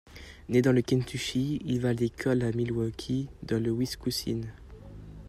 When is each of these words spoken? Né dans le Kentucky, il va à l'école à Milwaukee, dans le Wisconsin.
Né 0.49 0.63
dans 0.63 0.71
le 0.71 0.81
Kentucky, 0.81 1.61
il 1.63 1.79
va 1.79 1.89
à 1.89 1.93
l'école 1.93 2.41
à 2.41 2.51
Milwaukee, 2.51 3.29
dans 3.43 3.61
le 3.63 3.71
Wisconsin. 3.71 4.41